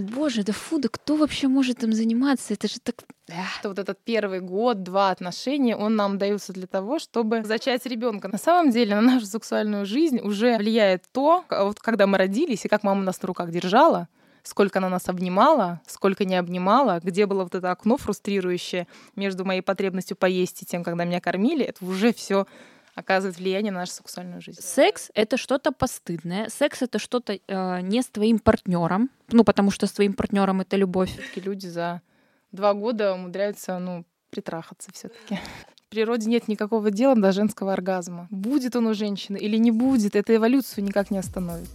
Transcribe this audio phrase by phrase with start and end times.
[0.00, 2.54] Боже, да фу, да кто вообще может им заниматься?
[2.54, 2.94] Это же так...
[3.58, 8.28] Что вот этот первый год, два отношений, он нам дается для того, чтобы зачать ребенка.
[8.28, 12.68] На самом деле на нашу сексуальную жизнь уже влияет то, вот когда мы родились и
[12.68, 14.08] как мама нас на руках держала,
[14.44, 18.86] сколько она нас обнимала, сколько не обнимала, где было вот это окно фрустрирующее
[19.16, 22.46] между моей потребностью поесть и тем, когда меня кормили, это уже все
[22.98, 24.60] оказывает влияние на нашу сексуальную жизнь.
[24.60, 26.48] Секс это что-то постыдное.
[26.48, 29.10] Секс это что-то э, не с твоим партнером.
[29.30, 31.10] Ну, потому что с твоим партнером это любовь.
[31.12, 32.02] Все-таки люди за
[32.52, 35.38] два года умудряются, ну, притрахаться все-таки.
[35.86, 38.26] В природе нет никакого дела до женского оргазма.
[38.30, 41.68] Будет он у женщины или не будет, это эволюцию никак не остановит.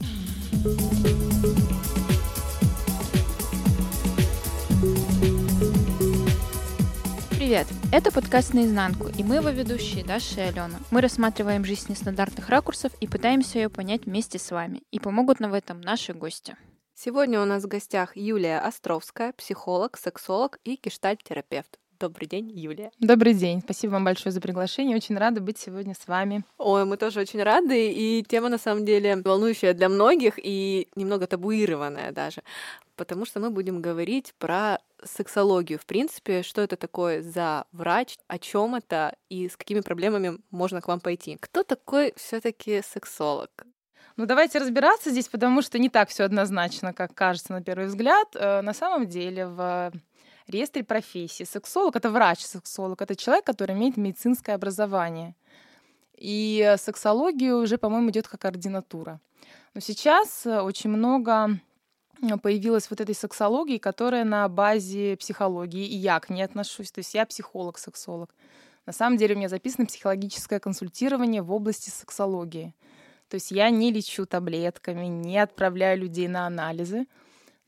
[7.43, 7.67] Привет!
[7.91, 10.79] Это подкаст «Наизнанку», и мы его ведущие Даша и Алена.
[10.91, 14.83] Мы рассматриваем жизнь нестандартных ракурсов и пытаемся ее понять вместе с вами.
[14.91, 16.55] И помогут нам в этом наши гости.
[16.93, 21.79] Сегодня у нас в гостях Юлия Островская, психолог, сексолог и гештальт-терапевт.
[21.99, 22.91] Добрый день, Юлия.
[22.99, 23.61] Добрый день.
[23.61, 24.95] Спасибо вам большое за приглашение.
[24.95, 26.43] Очень рада быть сегодня с вами.
[26.57, 27.91] Ой, мы тоже очень рады.
[27.91, 32.41] И тема, на самом деле, волнующая для многих и немного табуированная даже.
[32.95, 35.79] Потому что мы будем говорить про сексологию.
[35.79, 40.81] В принципе, что это такое за врач, о чем это и с какими проблемами можно
[40.81, 41.37] к вам пойти.
[41.39, 43.49] Кто такой все-таки сексолог?
[44.15, 48.27] Ну, давайте разбираться здесь, потому что не так все однозначно, как кажется на первый взгляд.
[48.35, 49.91] Э, на самом деле в
[50.47, 51.43] реестре профессии.
[51.43, 55.35] Сексолог— это врач-сексолог, это человек, который имеет медицинское образование.
[56.17, 59.19] И сексологию уже, по-моему, идет как ординатура.
[59.73, 61.59] Но сейчас э, очень много
[62.21, 66.91] э, появилась вот этой сексологии, которая на базе психологии, и я к ней отношусь.
[66.91, 68.33] То есть я психолог-сексолог.
[68.85, 72.75] На самом деле у меня записано психологическое консультирование в области сексологии.
[73.29, 77.07] То есть я не лечу таблетками, не отправляю людей на анализы.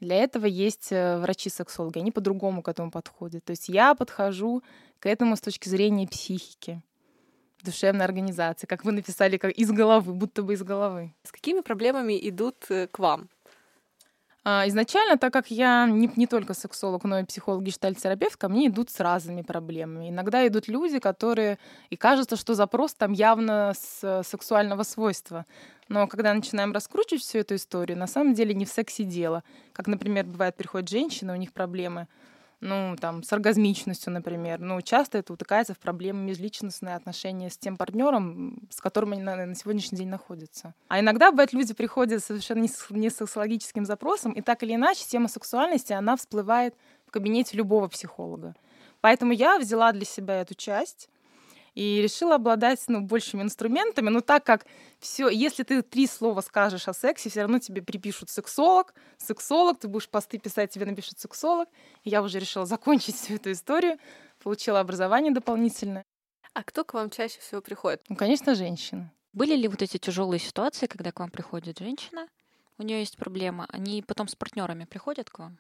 [0.06, 3.44] Для этого есть э, врачи-сексологи, они по-другому к этому подходят.
[3.44, 4.62] То есть я подхожу
[5.00, 6.84] к этому с точки зрения психики,
[7.64, 11.12] душевной организации, как вы написали, как из головы, будто бы из головы.
[11.24, 13.30] С какими проблемами идут э, к вам?
[14.48, 18.68] А, изначально, так как я не, не только сексолог, но и психолог, гештальт-терапевт, ко мне
[18.68, 20.12] идут с разными проблемами.
[20.12, 21.58] Иногда идут люди, которые...
[21.90, 25.48] И кажется, что запрос там явно с сексуального свойства.
[25.90, 29.44] Но когда начинаем раскручивать всю эту историю, на самом деле не в сексе дело.
[29.74, 32.08] Как, например, бывает, приходят женщины, у них проблемы
[32.62, 34.60] ну, там, с оргазмичностью, например.
[34.60, 39.46] Ну, часто это утыкается в проблемы межличностные отношения с тем партнером, с которым они на,
[39.46, 40.74] на сегодняшний день находятся.
[40.88, 44.76] А иногда, бывает, люди приходят совершенно не с, не с сексологическим запросом, и так или
[44.76, 48.56] иначе тема сексуальности, она всплывает в кабинете любого психолога.
[49.02, 51.10] Поэтому я взяла для себя эту часть,
[51.76, 54.10] и решила обладать ну, большими инструментами.
[54.10, 54.66] Но так как
[55.00, 59.88] все, если ты три слова скажешь о сексе, все равно тебе припишут сексолог, сексолог, ты
[59.88, 61.70] будешь посты писать, тебе напишут сексолог.
[62.04, 64.00] И я уже решила закончить всю эту историю,
[64.42, 66.06] получила образование дополнительное.
[66.54, 68.02] А кто к вам чаще всего приходит?
[68.08, 69.12] Ну, конечно, женщина.
[69.34, 72.30] Были ли вот эти тяжелые ситуации, когда к вам приходит женщина,
[72.78, 75.60] у нее есть проблема, они потом с партнерами приходят к вам?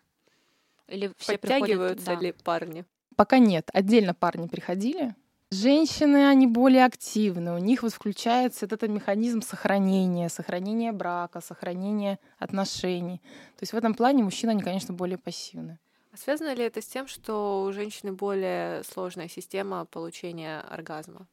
[0.87, 2.25] Или все Подтягиваются приходят, да.
[2.25, 2.85] ли парни?
[3.17, 3.69] Пока нет.
[3.73, 5.15] Отдельно парни приходили,
[5.51, 13.21] Женщины, они более активны, у них вот включается этот механизм сохранения, сохранения брака, сохранения отношений.
[13.55, 15.77] То есть в этом плане мужчины, они, конечно, более пассивны.
[16.11, 21.27] А связано ли это с тем, что у женщины более сложная система получения оргазма?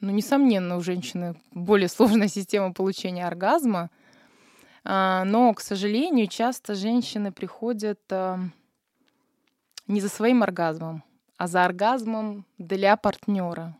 [0.00, 3.90] Ну, несомненно, у женщины более сложная система получения оргазма,
[4.84, 8.40] а, но, к сожалению, часто женщины приходят а,
[9.86, 11.02] не за своим оргазмом,
[11.42, 13.76] а за оргазмом для партнера.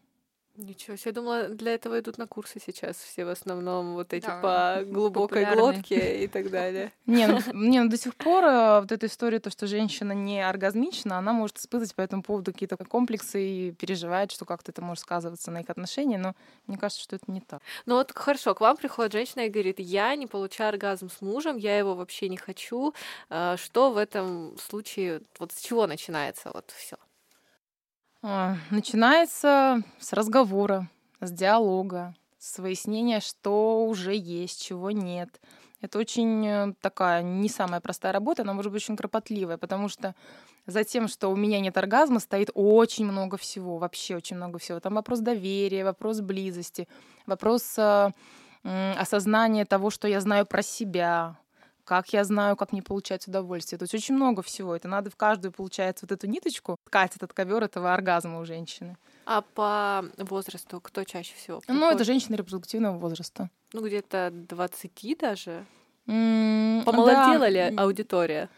[0.56, 4.26] Ничего себе, я думала, для этого идут на курсы сейчас все в основном вот эти
[4.26, 6.90] да, по глубокой глотке и так далее.
[7.06, 10.40] Не, ну, не, ну до сих пор э, вот эта история, то, что женщина не
[10.40, 15.02] оргазмична, она может испытывать по этому поводу какие-то комплексы и переживает, что как-то это может
[15.02, 16.34] сказываться на их отношениях, но
[16.66, 17.62] мне кажется, что это не так.
[17.86, 21.58] Ну вот хорошо, к вам приходит женщина и говорит, я не получаю оргазм с мужем,
[21.58, 22.92] я его вообще не хочу.
[23.30, 26.96] Э, что в этом случае, вот с чего начинается вот все?
[28.24, 30.88] А, начинается с разговора,
[31.20, 35.40] с диалога, с выяснения, что уже есть, чего нет.
[35.80, 40.14] Это очень э, такая не самая простая работа, она может быть очень кропотливая, потому что
[40.66, 44.78] за тем, что у меня нет оргазма, стоит очень много всего, вообще очень много всего.
[44.78, 46.86] Там вопрос доверия, вопрос близости,
[47.26, 48.12] вопрос э,
[48.62, 51.36] осознания того, что я знаю про себя,
[51.92, 53.78] как я знаю, как мне получать удовольствие.
[53.78, 54.74] То есть очень много всего.
[54.74, 58.96] Это надо в каждую, получается, вот эту ниточку ткать этот ковер этого оргазма у женщины.
[59.26, 61.60] А по возрасту кто чаще всего?
[61.60, 61.80] Приходит?
[61.82, 63.50] Ну, это женщины репродуктивного возраста.
[63.74, 65.66] Ну, где-то 20 даже.
[66.06, 67.48] Mm, Помолодела да.
[67.50, 68.48] ли аудитория?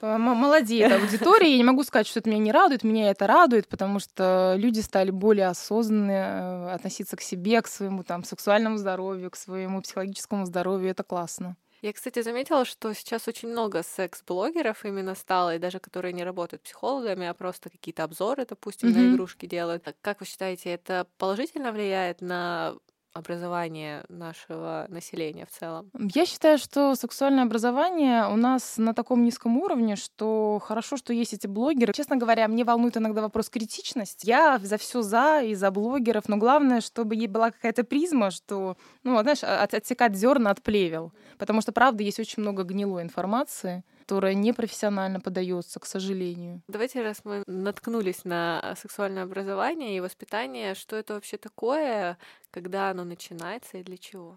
[0.00, 1.50] Молодеет аудитория.
[1.50, 2.84] Я не могу сказать, что это меня не радует.
[2.84, 8.02] Меня это радует, потому что люди стали более осознанно э, относиться к себе, к своему
[8.02, 10.90] там сексуальному здоровью, к своему психологическому здоровью.
[10.90, 11.56] Это классно.
[11.82, 16.62] Я, кстати, заметила, что сейчас очень много секс-блогеров именно стало, и даже которые не работают
[16.62, 18.92] психологами, а просто какие-то обзоры, допустим, mm-hmm.
[18.92, 19.84] на игрушки делают.
[20.02, 22.74] Как вы считаете, это положительно влияет на
[23.12, 25.90] образование нашего населения в целом?
[26.14, 31.34] Я считаю, что сексуальное образование у нас на таком низком уровне, что хорошо, что есть
[31.34, 31.92] эти блогеры.
[31.92, 34.26] Честно говоря, мне волнует иногда вопрос критичности.
[34.26, 38.76] Я за все за и за блогеров, но главное, чтобы ей была какая-то призма, что,
[39.02, 41.12] ну, знаешь, от, отсекать зерна от плевел.
[41.38, 46.62] Потому что, правда, есть очень много гнилой информации которая непрофессионально подается, к сожалению.
[46.66, 52.18] Давайте, раз мы наткнулись на сексуальное образование и воспитание, что это вообще такое,
[52.50, 54.36] когда оно начинается и для чего?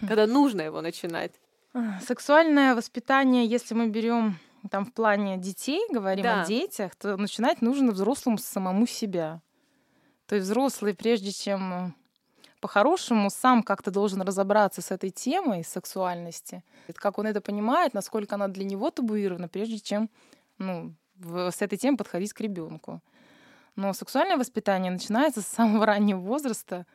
[0.00, 0.06] Хм.
[0.06, 1.32] Когда нужно его начинать?
[2.06, 4.38] Сексуальное воспитание, если мы берем
[4.70, 6.42] там в плане детей, говорим да.
[6.42, 9.42] о детях, то начинать нужно взрослому самому себя.
[10.26, 11.96] То есть взрослый, прежде чем
[12.60, 16.62] по-хорошему сам как-то должен разобраться с этой темой сексуальности,
[16.94, 20.10] как он это понимает, насколько она для него табуирована, прежде чем
[20.58, 23.00] ну, с этой темой подходить к ребенку.
[23.76, 26.86] Но сексуальное воспитание начинается с самого раннего возраста,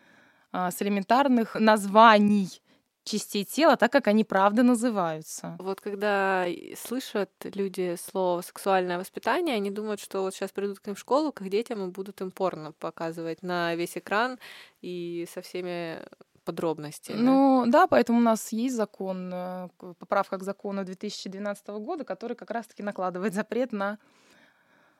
[0.51, 2.61] а, с элементарных названий
[3.03, 5.55] частей тела, так как они правда называются.
[5.59, 6.45] Вот когда
[6.77, 11.31] слышат люди слово сексуальное воспитание, они думают, что вот сейчас придут к ним в школу,
[11.31, 14.39] к их детям и будут им порно показывать на весь экран
[14.81, 15.99] и со всеми
[16.43, 17.17] подробностями.
[17.17, 22.51] Ну да, поэтому у нас есть закон, э, поправка к закону 2012 года, который как
[22.51, 23.97] раз-таки накладывает запрет на...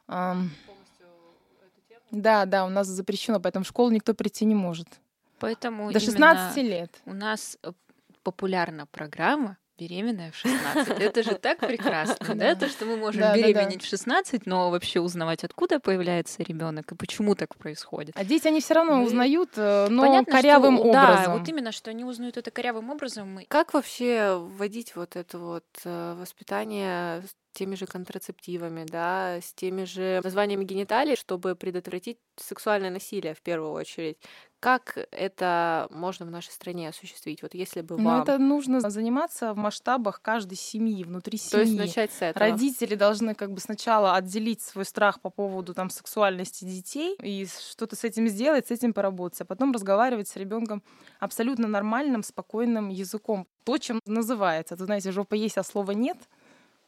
[0.07, 0.51] Эм...
[2.11, 4.87] Да, да, у нас запрещено, поэтому в школу никто прийти не может.
[5.39, 7.01] Поэтому До 16 лет.
[7.05, 7.57] У нас
[8.23, 10.99] популярна программа беременная в 16.
[10.99, 12.55] Это же так прекрасно, да?
[12.55, 17.35] То, что мы можем беременеть в 16, но вообще узнавать, откуда появляется ребенок и почему
[17.35, 18.15] так происходит.
[18.17, 21.25] А дети, они все равно узнают, э, но корявым образом.
[21.25, 23.39] Да, вот именно, что они узнают это корявым образом.
[23.47, 27.23] Как вообще вводить вот это вот э, воспитание
[27.53, 33.71] теми же контрацептивами, да, с теми же названиями гениталий, чтобы предотвратить сексуальное насилие в первую
[33.71, 34.17] очередь.
[34.59, 37.41] Как это можно в нашей стране осуществить?
[37.41, 38.17] Вот если бы ну, вам...
[38.17, 41.51] Ну, это нужно заниматься в масштабах каждой семьи, внутри семьи.
[41.51, 42.45] То есть начать с этого.
[42.45, 47.95] Родители должны как бы сначала отделить свой страх по поводу там сексуальности детей и что-то
[47.97, 50.81] с этим сделать, с этим поработать, а потом разговаривать с ребенком
[51.19, 53.47] абсолютно нормальным, спокойным языком.
[53.65, 54.77] То, чем называется.
[54.77, 56.17] Ты знаете, жопа есть, а слова нет—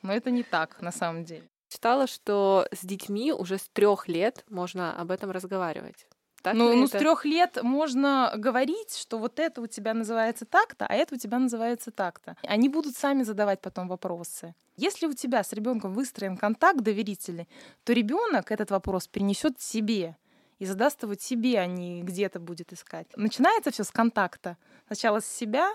[0.06, 1.50] но это не так на самом деле.
[1.68, 6.07] Читала, что с детьми уже с трех лет можно об этом разговаривать.
[6.46, 6.98] Так ну, ну это?
[6.98, 11.18] с трех лет можно говорить, что вот это у тебя называется так-то, а это у
[11.18, 12.38] тебя называется так-то.
[12.44, 14.54] Они будут сами задавать потом вопросы.
[14.78, 17.50] Если у тебя с ребенком выстроен контакт доверительный,
[17.84, 20.18] то ребенок этот вопрос перенесет себе
[20.60, 23.08] и задаст его тебе, а не где-то будет искать.
[23.16, 24.58] Начинается все с контакта.
[24.86, 25.72] Сначала с себя,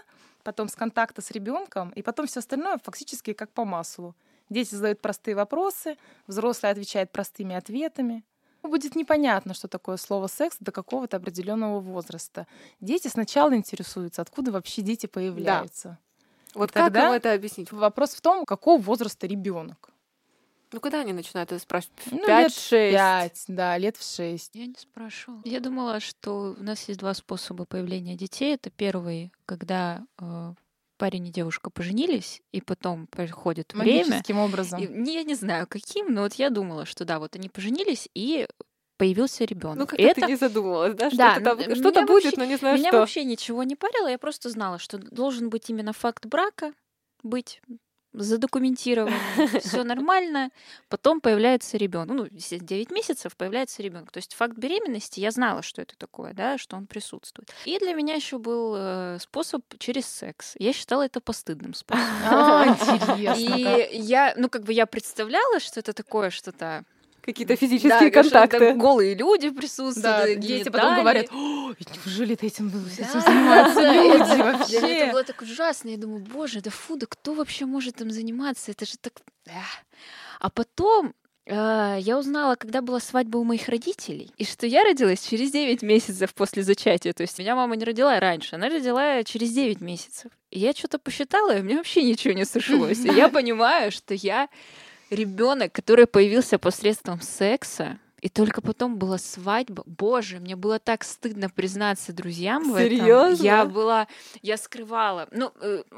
[0.50, 4.16] потом с контакта с ребенком, и потом все остальное фактически как по маслу.
[4.48, 8.24] Дети задают простые вопросы, взрослый отвечает простыми ответами.
[8.62, 12.48] Будет непонятно, что такое слово секс до какого-то определенного возраста.
[12.80, 15.88] Дети сначала интересуются, откуда вообще дети появляются.
[15.88, 15.98] Да.
[16.54, 17.70] Вот и как тогда это объяснить?
[17.70, 19.90] Вопрос в том, какого возраста ребенок.
[20.72, 21.98] Ну, когда они начинают это спрашивать?
[22.10, 22.92] Ну, 5-6?
[22.92, 24.54] Пять, да, лет в шесть.
[24.54, 25.40] Я не спрашивала.
[25.44, 28.54] Я думала, что у нас есть два способа появления детей.
[28.54, 30.54] Это первый, когда э,
[30.96, 34.22] парень и девушка поженились, и потом проходит время.
[34.36, 34.80] образом.
[34.80, 38.46] И, я не знаю, каким, но вот я думала, что да, вот они поженились, и
[38.96, 39.78] появился ребенок.
[39.78, 40.20] Ну, как это...
[40.20, 41.08] ты не задумывалась, да?
[41.10, 42.96] да что-то, что-то будет, вообще, но не знаю, меня что.
[42.96, 46.74] Меня вообще ничего не парило, я просто знала, что должен быть именно факт брака,
[47.22, 47.62] быть
[48.12, 49.16] задокументировано,
[49.60, 50.50] все нормально,
[50.88, 52.16] потом появляется ребенок.
[52.16, 54.10] Ну, 9 месяцев появляется ребенок.
[54.10, 57.50] То есть факт беременности, я знала, что это такое, да, что он присутствует.
[57.64, 60.54] И для меня еще был э, способ через секс.
[60.58, 62.08] Я считала это постыдным способом.
[62.24, 63.34] А, интересно.
[63.36, 66.84] И я, ну, как бы я представляла, что это такое что-то
[67.22, 68.74] какие-то физические да, контакты.
[68.74, 70.02] голые люди присутствуют.
[70.02, 71.72] Да, дети потом говорят, О,
[72.04, 74.76] неужели ты этим, занимаются люди вообще?
[74.76, 75.88] Это было так ужасно.
[75.90, 78.70] Я думаю, боже, да фу, да кто вообще может им заниматься?
[78.70, 79.12] Это же так...
[80.40, 81.14] А потом
[81.46, 85.82] э, я узнала, когда была свадьба у моих родителей, и что я родилась через 9
[85.82, 87.12] месяцев после зачатия.
[87.12, 90.30] То есть меня мама не родила раньше, она родила через 9 месяцев.
[90.50, 93.00] И я что-то посчитала, и у меня вообще ничего не сошлось.
[93.00, 94.48] И я понимаю, что я
[95.10, 99.82] ребенок, который появился посредством секса, И только потом была свадьба.
[99.86, 103.34] Боже, мне было так стыдно признаться друзьям в Серьезно?
[103.34, 103.44] этом.
[103.44, 104.08] Я была,
[104.42, 105.28] я скрывала.
[105.30, 105.52] Ну,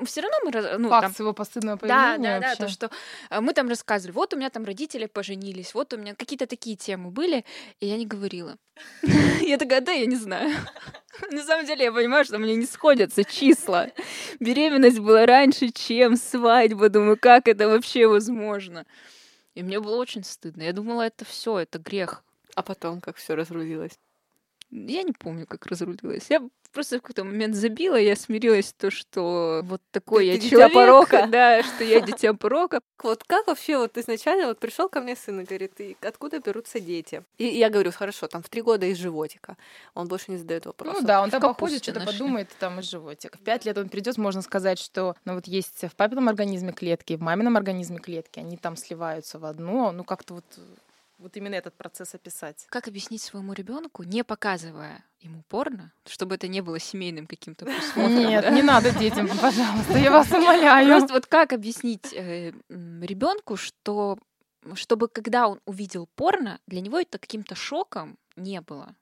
[0.04, 0.78] все равно мы...
[0.78, 2.64] Ну, Факт там- своего постыдного да, поведения да, да, вообще.
[2.64, 2.90] то, что
[3.30, 6.76] э, мы там рассказывали, вот у меня там родители поженились, вот у меня какие-то такие
[6.76, 7.44] темы были,
[7.80, 8.56] и я не говорила.
[9.40, 10.50] Я такая, да, я не знаю.
[11.30, 13.88] На самом деле я понимаю, что мне не сходятся числа.
[14.40, 16.88] Беременность была раньше, чем свадьба.
[16.88, 18.86] Думаю, как это вообще возможно?
[19.54, 20.62] И мне было очень стыдно.
[20.62, 22.24] Я думала, это все, это грех.
[22.54, 23.98] А потом, как все разрулилось.
[24.70, 26.30] Я не помню, как разрулилась.
[26.30, 30.38] Я просто в какой-то момент забила, я смирилась с то, что вот такой Ты я
[30.38, 31.26] дитя человек, порока.
[31.26, 32.80] да, что я дитя порока.
[33.02, 36.80] Вот как вообще вот изначально вот пришел ко мне сын и говорит, и откуда берутся
[36.80, 37.24] дети?
[37.38, 39.56] И я говорю, хорошо, там в три года из животика.
[39.94, 41.00] Он больше не задает вопросов.
[41.00, 43.36] Ну да, он там походит, что-то подумает, там из животик.
[43.36, 47.16] В пять лет он придет, можно сказать, что ну вот есть в папином организме клетки,
[47.16, 50.44] в мамином организме клетки, они там сливаются в одно, ну как-то вот
[51.22, 52.66] вот именно этот процесс описать.
[52.68, 58.18] Как объяснить своему ребенку, не показывая ему порно, чтобы это не было семейным каким-то просмотром?
[58.18, 58.50] Нет, да?
[58.50, 60.86] не надо детям, пожалуйста, я вас умоляю.
[60.88, 64.18] Просто вот как объяснить ребенку, что
[64.74, 68.94] чтобы когда он увидел порно, для него это каким-то шоком не было.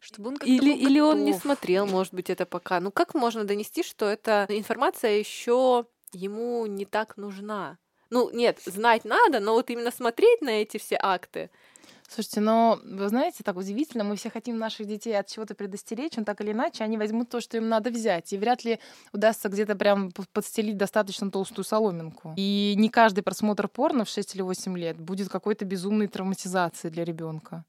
[0.00, 2.80] Чтобы он как-то Или, был или он не смотрел, может быть, это пока.
[2.80, 7.78] Ну как можно донести, что эта информация еще ему не так нужна?
[8.12, 11.48] Ну, нет, знать надо, но вот именно смотреть на эти все акты.
[12.06, 16.24] Слушайте, но вы знаете, так удивительно, мы все хотим наших детей от чего-то предостеречь, но
[16.24, 18.30] так или иначе они возьмут то, что им надо взять.
[18.34, 18.80] И вряд ли
[19.14, 22.34] удастся где-то прям подстелить достаточно толстую соломинку.
[22.36, 27.06] И не каждый просмотр порно в 6 или 8 лет будет какой-то безумной травматизацией для
[27.06, 27.64] ребенка.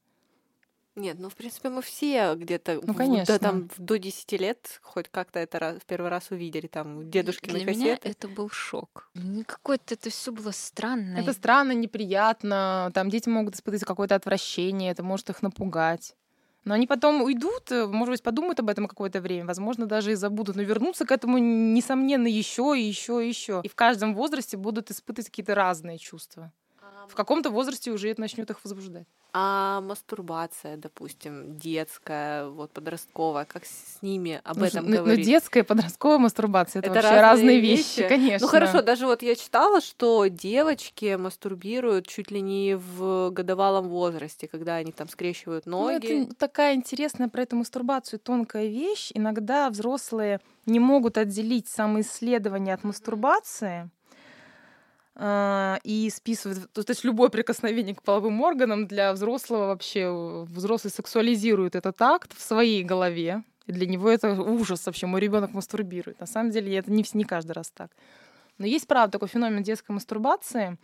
[0.95, 3.33] Нет, ну, в принципе, мы все где-то Ну, конечно.
[3.33, 7.59] да, там до 10 лет хоть как-то это раз, в первый раз увидели, там, дедушкины
[7.59, 8.09] Для меня кассеты.
[8.09, 9.09] это был шок.
[9.15, 11.21] Ну, Какое-то это все было странное.
[11.21, 16.15] Это странно, неприятно, там дети могут испытывать какое-то отвращение, это может их напугать.
[16.63, 20.15] Но они потом уйдут, э, может быть, подумают об этом какое-то время, возможно, даже и
[20.15, 23.61] забудут, но вернутся к этому, несомненно, еще и еще и еще.
[23.63, 26.53] И в каждом возрасте будут испытывать какие-то разные чувства.
[27.07, 29.07] В каком-то возрасте уже это начнет их возбуждать.
[29.35, 35.25] А мастурбация, допустим, детская, вот подростковая, как с ними об Ну, этом ну, ну, говорить?
[35.25, 38.07] детская и подростковая мастурбация это, Это вообще разные, разные вещи, вещи.
[38.07, 38.45] конечно.
[38.45, 44.47] Ну хорошо, даже вот я читала, что девочки мастурбируют чуть ли не в годовалом возрасте,
[44.47, 46.25] когда они там скрещивают Ну, ноги.
[46.25, 49.09] это такая интересная про эту мастурбацию тонкая вещь.
[49.15, 53.89] Иногда взрослые не могут отделить самоисследование от мастурбации
[55.15, 61.75] и списывают, то, есть любое прикосновение к половым органам для взрослого вообще, э, взрослый сексуализирует
[61.75, 66.19] этот акт в своей голове, и для него это ужас вообще, мой ребенок мастурбирует.
[66.19, 67.91] На самом деле это не, не каждый раз так.
[68.57, 70.79] Но есть, правда, такой феномен детской мастурбации,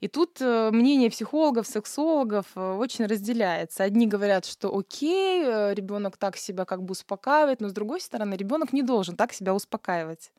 [0.00, 3.84] и тут э, мнение психологов, сексологов э, очень разделяется.
[3.84, 8.72] Одни говорят, что окей, ребенок так себя как бы успокаивает, но с другой стороны, ребенок
[8.72, 10.32] не должен так себя успокаивать.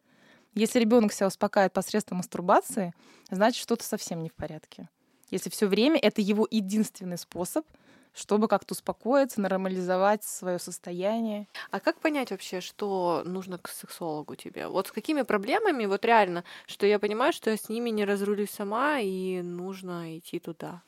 [0.58, 2.92] Если ребенок себя успокаивает посредством мастурбации,
[3.30, 4.90] значит что-то совсем не в порядке.
[5.30, 7.64] Если все время это его единственный способ,
[8.16, 11.48] чтобы как-то успокоиться, нормализовать свое состояние.
[11.70, 14.68] А как понять вообще, что нужно к сексологу тебе?
[14.68, 18.50] Вот с какими проблемами, вот реально, что я понимаю, что я с ними не разрулюсь
[18.50, 20.82] сама, и нужно идти туда.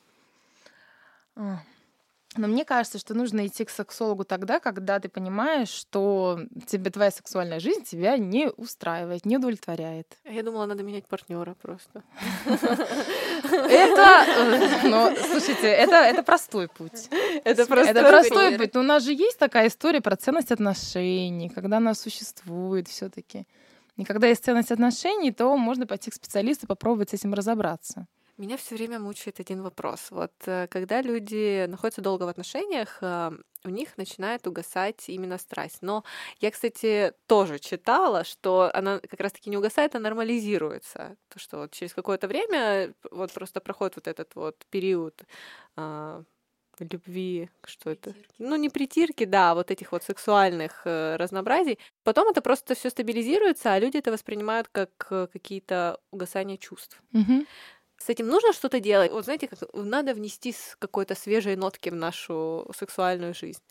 [2.35, 7.09] Но мне кажется, что нужно идти к сексологу тогда, когда ты понимаешь, что тебе твоя
[7.09, 10.15] сексуальная жизнь тебя не устраивает, не удовлетворяет.
[10.25, 12.03] А Я думала, надо менять партнера просто.
[13.49, 17.09] Это, э, но, слушайте, это, это простой путь.
[17.43, 18.73] Это просто Это простой путь.
[18.75, 23.47] Но у нас же есть такая история про ценность отношений, когда она существует все таки
[23.97, 28.05] И когда есть ценность отношений, то можно пойти к специалисту, попробовать с этим разобраться.
[28.39, 30.11] Меня все время мучает один вопрос.
[30.11, 33.31] Вот э, когда люди находятся долго в отношениях, э,
[33.65, 35.79] у них начинает угасать именно страсть.
[35.81, 36.05] Но
[36.39, 41.17] я, кстати, тоже читала, что она как раз-таки не угасает, а нормализируется.
[41.27, 45.21] То, что вот через какое-то время вот просто проходит вот этот вот период
[45.75, 46.23] а,
[46.79, 48.13] любви, что это?
[48.37, 51.77] Ну, не притирки, да, вот этих вот сексуальных э, разнообразий.
[52.03, 57.01] Потом это просто все стабилизируется, а люди это воспринимают как э, какие-то угасания чувств.
[57.11, 57.45] Мгм.
[57.99, 59.11] С этим нужно что-то делать.
[59.11, 63.61] Вот знаете, как надо внести какой-то свежей нотки в нашу сексуальную жизнь.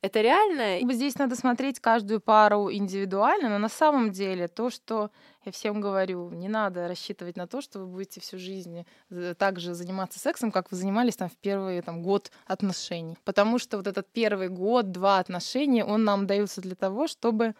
[0.00, 0.92] Это реально?
[0.94, 5.10] Здесь надо смотреть каждую пару индивидуально, но на самом деле то, что
[5.44, 9.58] я всем говорю, не надо рассчитывать на то, что вы будете всю жизнь э, так
[9.58, 13.16] же заниматься сексом, как вы занимались там в первый там, год отношений.
[13.24, 17.56] Потому что вот этот первый год, два отношений, он нам дается для того, чтобы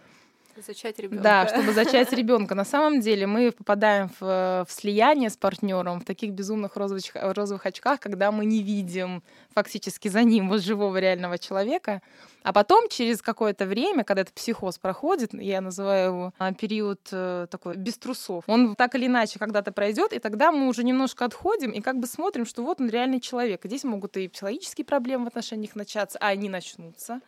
[0.66, 1.22] Зачать ребенка.
[1.22, 2.54] Да, чтобы зачать ребенка.
[2.54, 7.66] На самом деле мы попадаем в, в слияние с партнером в таких безумных розовых, розовых
[7.66, 9.22] очках, когда мы не видим
[9.54, 12.02] фактически за ним вот живого реального человека.
[12.42, 17.46] А потом, через какое-то время, когда этот психоз проходит, я называю его а, период э,
[17.50, 21.72] такой без трусов, он так или иначе когда-то пройдет, и тогда мы уже немножко отходим
[21.72, 23.60] и как бы смотрим, что вот он реальный человек.
[23.64, 27.20] Здесь могут и психологические проблемы в отношениях начаться, а они начнутся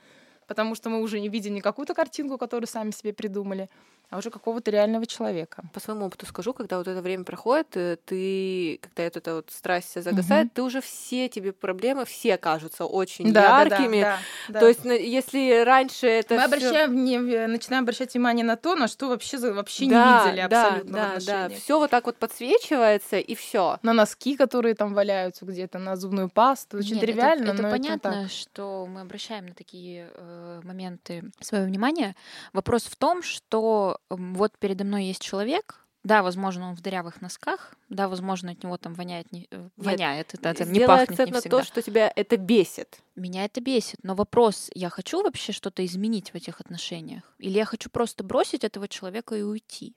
[0.50, 3.68] потому что мы уже не видим не какую-то картинку, которую сами себе придумали,
[4.10, 5.62] а уже какого-то реального человека.
[5.72, 9.50] По своему опыту скажу, когда вот это время проходит, э, ты, когда вот эта вот
[9.52, 10.52] страсть загасает, угу.
[10.56, 14.00] ты уже все тебе проблемы, все кажутся очень да, яркими.
[14.00, 16.46] Да, да, да, То есть, если раньше это мы всё...
[16.46, 20.66] обращаем, не, начинаем обращать внимание на то, на что вообще вообще да, не видели да,
[20.66, 23.78] абсолютно да, в да, все вот так вот подсвечивается и все.
[23.82, 27.44] На носки, которые там валяются где-то, на зубную пасту, очень Нет, тривиально.
[27.44, 32.14] Это, это но понятно, это что мы обращаем на такие э, моменты свое внимание.
[32.52, 37.74] Вопрос в том, что вот передо мной есть человек, да, возможно, он в дырявых носках,
[37.90, 41.32] да, возможно, от него там воняет, не, э, воняет, это, это не пахнет акцент не
[41.34, 41.58] на всегда.
[41.58, 43.00] то, что тебя это бесит.
[43.16, 47.34] Меня это бесит, но вопрос, я хочу вообще что-то изменить в этих отношениях?
[47.38, 49.94] Или я хочу просто бросить этого человека и уйти?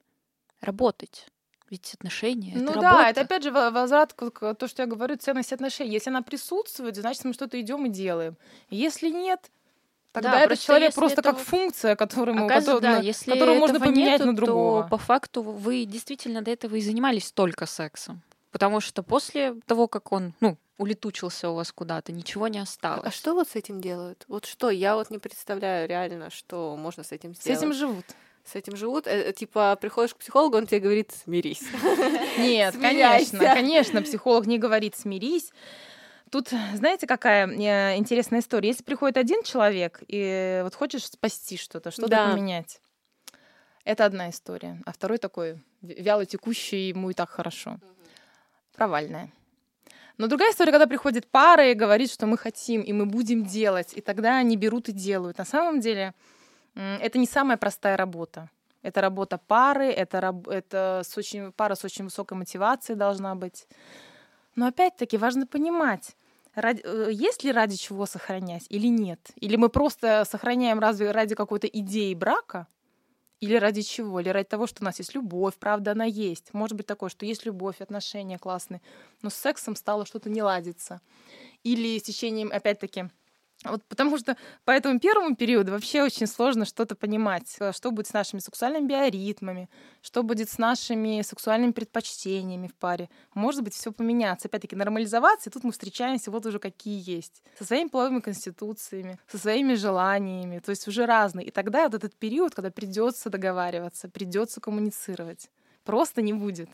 [0.60, 1.28] Работать?
[1.70, 3.10] Ведь отношения ну это да, работа.
[3.10, 5.92] это опять же возврат к, к то, что я говорю, ценность отношений.
[5.92, 8.38] Если она присутствует, значит, мы что-то идем и делаем.
[8.70, 9.50] Если нет,
[10.14, 11.36] Тогда да, этот просто человек просто этого...
[11.36, 14.84] как функция, которому, который, да, если которую можно поменять нету, на другого.
[14.84, 18.22] То по факту вы действительно до этого и занимались только сексом.
[18.52, 23.08] Потому что после того, как он, ну, улетучился у вас куда-то, ничего не осталось.
[23.08, 24.24] А что вот с этим делают?
[24.28, 24.70] Вот что?
[24.70, 27.60] Я вот не представляю реально, что можно с этим сделать.
[27.60, 28.06] С этим живут.
[28.46, 29.08] С этим живут.
[29.08, 31.64] Э, э, типа, приходишь к психологу, он тебе говорит, смирись.
[32.38, 35.52] Нет, конечно, конечно, психолог не говорит смирись.
[36.34, 38.70] Тут, знаете, какая э, интересная история?
[38.70, 42.32] Если приходит один человек и вот хочешь спасти что-то, что-то да.
[42.32, 42.82] поменять,
[43.84, 44.82] это одна история.
[44.84, 47.78] А второй такой вяло текущий, ему и так хорошо.
[48.76, 49.30] Провальная.
[50.18, 53.94] Но другая история, когда приходит пара и говорит, что мы хотим, и мы будем делать,
[53.94, 55.38] и тогда они берут и делают.
[55.38, 56.16] На самом деле
[56.74, 58.50] это не самая простая работа.
[58.82, 63.68] Это работа пары, это, это с очень, пара с очень высокой мотивацией должна быть.
[64.56, 66.16] Но опять-таки важно понимать,
[66.56, 69.32] ради, э, есть ли ради чего сохранять или нет?
[69.36, 72.68] Или мы просто сохраняем разве ради какой-то идеи брака?
[73.40, 74.22] Или ради чего?
[74.22, 76.54] Или ради того, что у нас есть любовь, правда, она есть.
[76.54, 78.82] Может быть такое, что есть любовь, отношения классные,
[79.22, 81.02] но с сексом стало что-то не ладиться.
[81.64, 83.10] Или с течением, опять-таки,
[83.72, 88.08] вот потому что по этому первому периоду вообще очень сложно что-то понимать, э, что будет
[88.08, 89.70] с нашими сексуальными биоритмами,
[90.02, 93.10] что будет с нашими сексуальными предпочтениями в паре.
[93.34, 94.48] Может быть, все поменяться.
[94.48, 97.44] Опять-таки, нормализоваться, и тут мы встречаемся вот уже какие есть.
[97.58, 101.48] Со своими половыми конституциями, со своими желаниями, то есть уже разные.
[101.48, 105.50] И тогда вот этот период, когда придется договариваться, придется коммуницировать,
[105.84, 106.70] просто не будет.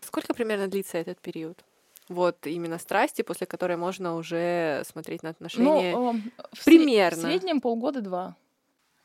[0.00, 1.64] Сколько примерно длится этот период?
[2.08, 6.20] Вот именно страсти, после которой можно уже смотреть на отношения ну,
[6.52, 7.18] в примерно.
[7.18, 8.36] В среднем полгода-два.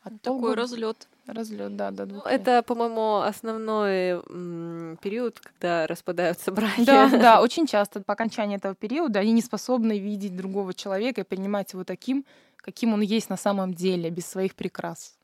[0.02, 1.08] От Такой разлет.
[1.26, 2.26] Разлет, да, до двух.
[2.26, 6.84] Это, по-моему, основной м, период, когда распадаются браки.
[6.84, 11.24] Да, да, очень часто по окончании этого периода они не способны видеть другого человека и
[11.24, 12.24] принимать его таким,
[12.56, 15.16] каким он есть на самом деле, без своих прикрас.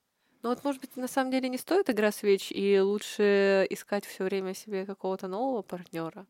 [0.43, 4.23] Ну вот, может быть, на самом деле не стоит игра свеч, и лучше искать все
[4.23, 6.25] время себе какого-то нового партнера.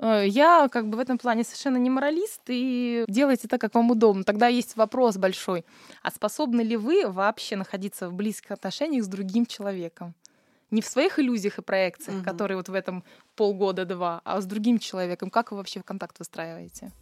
[0.00, 3.90] Э, я как бы в этом плане совершенно не моралист, и делайте так, как вам
[3.90, 4.24] удобно.
[4.24, 5.64] Тогда есть вопрос большой.
[6.02, 10.14] А способны ли вы вообще находиться в близких отношениях с другим человеком?
[10.70, 12.24] Не в своих иллюзиях и проекциях, угу.
[12.24, 15.28] которые вот в этом полгода-два, а с другим человеком.
[15.30, 16.92] Как вы вообще в контакт выстраиваете?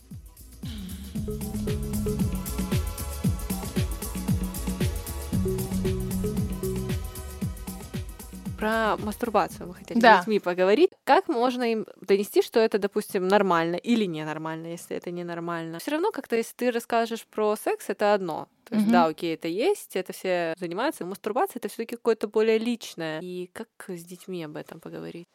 [8.58, 10.16] Про мастурбацию мы хотели да.
[10.16, 10.90] с детьми поговорить.
[11.04, 15.78] Как можно им донести, что это, допустим, нормально или ненормально, если это ненормально?
[15.78, 18.48] Все равно как-то, если ты расскажешь про секс, это одно.
[18.64, 18.92] То есть, mm-hmm.
[18.92, 21.06] да, окей, это есть, это все занимаются.
[21.06, 23.20] Мастурбация это все-таки какое-то более личное.
[23.20, 25.28] И как с детьми об этом поговорить?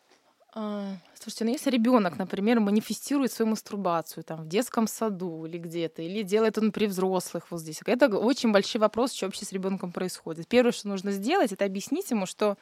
[0.55, 6.03] А, слушайте, ну если ребенок, например, манифестирует свою мастурбацию там в детском саду или где-то,
[6.03, 9.91] или делает он при взрослых вот здесь, это очень большой вопрос, что вообще с ребенком
[9.91, 10.47] происходит.
[10.47, 12.55] Первое, что нужно сделать, это объяснить ему, что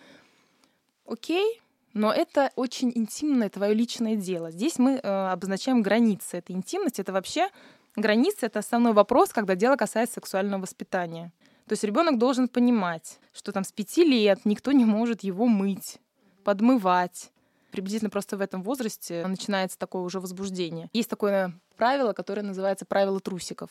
[1.12, 1.62] окей,
[1.94, 4.52] но это очень интимное твое личное дело.
[4.52, 7.02] Здесь мы э, обозначаем границы этой интимности.
[7.02, 7.50] Это вообще
[7.96, 11.34] границы это основной вопрос, когда дело касается сексуального воспитания.
[11.68, 16.00] То есть ребенок должен понимать, что там с пяти лет никто не может его мыть,
[16.44, 17.32] подмывать.
[17.72, 20.90] Приблизительно просто в этом возрасте начинается такое уже возбуждение.
[20.94, 23.70] Есть такое правило, которое называется правило трусиков.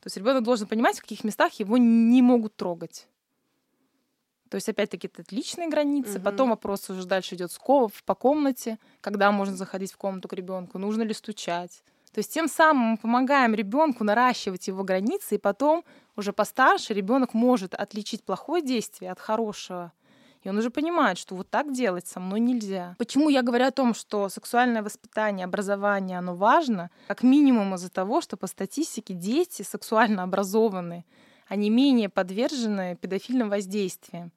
[0.00, 3.08] То есть ребенок должен понимать, в каких местах его не могут трогать.
[4.50, 6.14] То есть, опять-таки, это личные границы.
[6.14, 6.22] Мгм.
[6.22, 7.52] Потом вопрос уже дальше идет
[8.04, 11.82] по комнате, когда можно заходить в комнату к ребенку, нужно ли стучать.
[12.12, 15.84] То есть тем самым мы помогаем ребенку наращивать его границы, и потом
[16.16, 19.92] уже постарше ребенок может отличить плохое действие от хорошего.
[20.42, 22.94] И он уже понимает, что вот так делать со мной нельзя.
[22.98, 26.90] Почему я говорю о том, что сексуальное воспитание, образование, оно важно?
[27.08, 31.04] Как минимум из-за того, что по статистике дети сексуально образованы,
[31.48, 34.30] они менее подвержены педофильным воздействиям.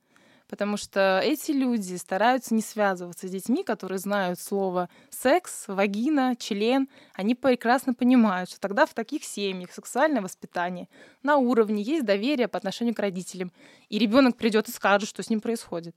[0.50, 6.90] Потому что эти люди стараются не связываться с детьми, которые знают слово секс, вагина, член.
[7.14, 10.90] Они прекрасно понимают, что тогда в таких семьях сексуальное воспитание
[11.24, 13.54] на уровне есть доверие по отношению к родителям.
[13.88, 15.96] И ребенок придет и скажет, что с ним происходит.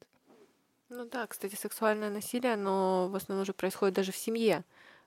[0.88, 4.64] Ну да, кстати, сексуальное насилие, оно в основном уже происходит даже в семье.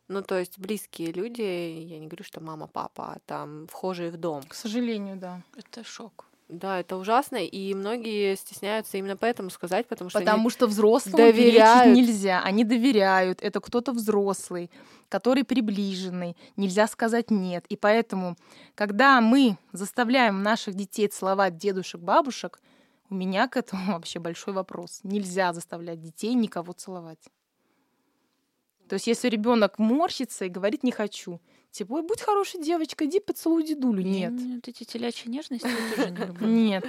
[0.08, 4.18] Ну, то есть близкие люди, я не говорю, что мама, папа, а там вхожие в
[4.18, 4.44] дом.
[4.44, 5.42] К сожалению, да.
[5.58, 6.26] Это шок.
[6.50, 11.16] Да, это ужасно, и многие стесняются именно поэтому сказать, потому что они- Потому что взрослым
[11.18, 11.84] доверяют.
[11.84, 12.42] перечить нельзя.
[12.42, 13.42] Они доверяют.
[13.42, 14.72] Это кто-то взрослый,
[15.10, 16.38] который приближенный.
[16.56, 17.66] Нельзя сказать нет.
[17.68, 18.38] И поэтому,
[18.76, 22.62] когда мы заставляем наших детей целовать дедушек, бабушек,
[23.10, 25.02] у меня к этому вообще большой вопрос.
[25.04, 27.20] Нельзя заставлять детей никого целовать.
[28.90, 31.40] То есть, если ребенок морщится и говорит не хочу,
[31.72, 34.02] типа, ой, будь хорошей девочкой, иди поцелуй дедулю.
[34.04, 34.32] Нет.
[34.32, 36.48] М, Вот эти телячьи нежности я тоже не люблю.
[36.48, 36.86] Нет.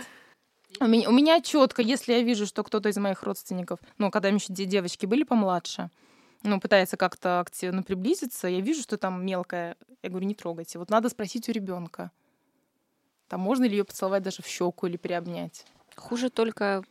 [0.81, 4.29] У меня, у меня четко, если я вижу, что кто-то из моих родственников, ну, когда
[4.29, 5.91] еще де- девочки были помладше,
[6.45, 9.77] ну, пытается как-то активно приблизиться, я вижу, что там мелкая.
[10.03, 10.79] Я говорю, не трогайте.
[10.79, 12.13] Вот надо спросить у ребенка.
[13.29, 15.65] Там можно ли ее поцеловать даже в щеку или приобнять.
[15.97, 16.85] Хуже только,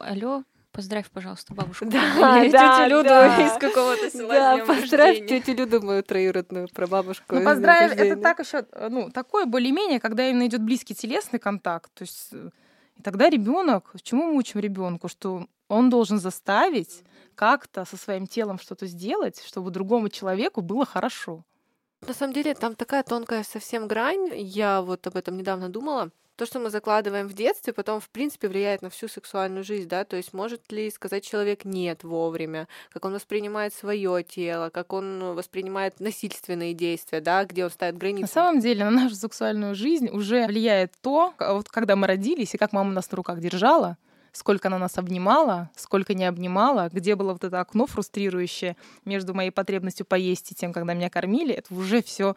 [0.00, 1.86] алло, поздравь, пожалуйста, бабушку.
[1.86, 3.46] Да, Или да, тетю Люду да.
[3.46, 4.32] из какого-то села.
[4.32, 5.40] Да, поздравь рождения.
[5.40, 7.36] тетю Люду, мою троюродную прабабушку.
[7.36, 11.90] Ну, поздравить, это так еще, ну, такое более-менее, когда именно идет близкий телесный контакт.
[11.94, 12.50] То есть, э,
[12.96, 17.02] и тогда ребенок, чему мы учим ребенку, что он должен заставить
[17.34, 21.44] как-то со своим телом что-то сделать, чтобы другому человеку было хорошо.
[22.06, 24.30] На самом деле там такая тонкая совсем грань.
[24.34, 26.10] Я вот об этом недавно думала.
[26.40, 30.04] То, что мы закладываем в детстве, потом, в принципе, влияет на всю сексуальную жизнь, да,
[30.06, 35.34] то есть может ли сказать человек «нет» вовремя, как он воспринимает свое тело, как он
[35.34, 38.22] воспринимает насильственные действия, да, где он ставит границы.
[38.22, 42.54] На самом деле на нашу сексуальную жизнь уже влияет то, к- вот когда мы родились
[42.54, 43.98] и как мама нас на руках держала,
[44.32, 49.50] сколько она нас обнимала, сколько не обнимала, где было вот это окно фрустрирующее между моей
[49.50, 52.34] потребностью поесть и тем, когда меня кормили, это уже все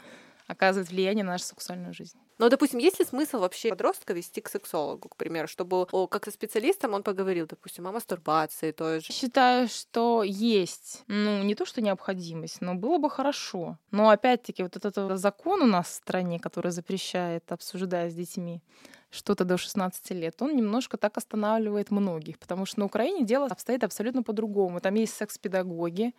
[0.48, 2.18] оказывает влияние на нашу сексуальную жизнь.
[2.38, 6.26] Но, допустим, есть ли смысл вообще подростка вести к сексологу, к примеру, чтобы о, как
[6.26, 9.14] со специалистом он поговорил, допустим, о мастурбации той же?
[9.14, 13.78] Считаю, что есть, ну, не то, что необходимость, но было бы хорошо.
[13.92, 18.62] Но опять-таки вот этот закон у нас в стране, который запрещает, обсуждая с детьми,
[19.14, 23.84] что-то до 16 лет, он немножко так останавливает многих, потому что на Украине дело обстоит
[23.84, 24.82] абсолютно по-другому.
[24.82, 26.14] Там есть секс-педагоги,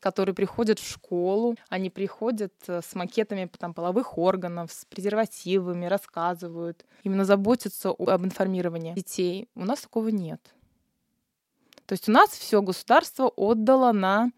[0.00, 6.84] которые приходят в школу, они приходят э, с макетами там, половых органов, с презервативами, рассказывают,
[7.02, 9.48] именно заботятся об информировании детей.
[9.54, 10.40] У нас такого нет.
[11.86, 14.30] То есть у нас все государство отдало на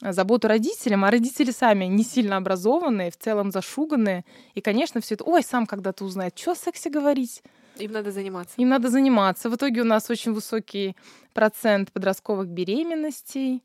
[0.00, 4.24] заботу родителям, а родители сами не сильно образованные, в целом зашуганные.
[4.54, 7.42] И, конечно, все это, ой, сам когда-то узнает, что о сексе говорить.
[7.78, 8.54] Им надо заниматься.
[8.56, 9.50] Им надо заниматься.
[9.50, 10.96] В итоге у нас очень высокий
[11.32, 13.62] процент подростковых беременностей.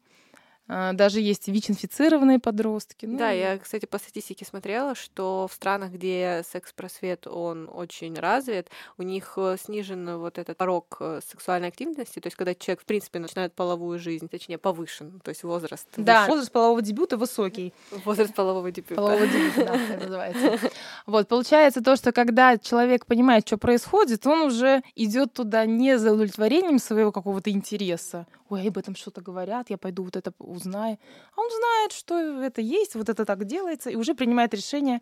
[0.71, 3.07] А, Даже есть ВИЧ-инфицированные подростки.
[3.07, 8.69] Ну, Да, я, кстати, по статистике смотрела, что в странах, где секс-просвет, он очень развит,
[8.99, 12.85] у них э, снижен вот этот порог э, сексуальной активности, то есть когда человек, в
[12.85, 15.87] принципе, начинает половую жизнь, точнее, повышен, то есть возраст.
[15.97, 16.31] Да, выше.
[16.31, 17.73] возраст полового дебюта высокий.
[18.05, 18.95] Возраст полового дебюта.
[18.95, 20.69] Полового дебюта, да, это называется.
[21.07, 26.13] Вот, получается то, что когда человек понимает, что происходит, он уже идет туда не за
[26.13, 28.27] удовлетворением своего какого-то интереса.
[28.49, 30.97] Ой, об этом что-то говорят, я пойду вот это узнаю.
[31.35, 35.01] А он знает, что это есть, вот это так делается, и уже принимает решение,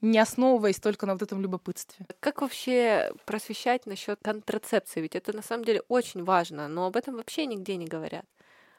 [0.00, 2.06] не основываясь только на вот этом любопытстве.
[2.20, 5.00] Как вообще просвещать насчет контрацепции?
[5.00, 8.24] Ведь это на самом деле очень важно, но об этом вообще нигде не говорят.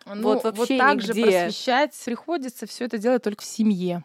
[0.05, 1.23] Ну, Вот вообще так же нигде.
[1.23, 4.03] просвещать приходится все это делать только в семье.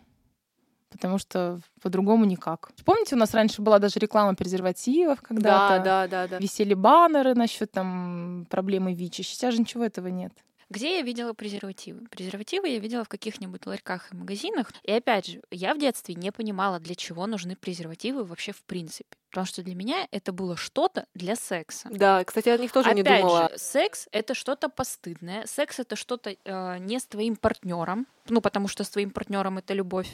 [0.91, 2.73] Потому что по-другому никак.
[2.85, 5.85] Помните, у нас раньше была даже реклама презервативов когда-то?
[5.85, 6.39] Да, да, да, да.
[6.39, 9.19] Висели баннеры насчет там проблемы ВИЧ.
[9.27, 10.33] Сейчас же ничего этого нет.
[10.71, 12.07] Где я видела презервативы?
[12.11, 14.73] Презервативы я видела в каких-нибудь ларьках и магазинах.
[14.85, 19.17] И опять же, я в детстве не понимала, для чего нужны презервативы вообще в принципе.
[19.31, 21.89] Потому что для меня это было что-то для секса.
[21.91, 23.49] Да, кстати, о них тоже Опять не думала.
[23.51, 25.47] же, секс это что-то постыдное.
[25.47, 28.07] Секс это что-то э, не с твоим партнером.
[28.29, 30.11] Ну, потому что с твоим партнером это любовь.